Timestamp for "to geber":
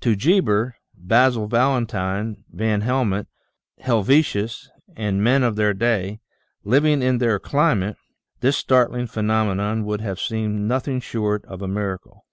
0.00-0.74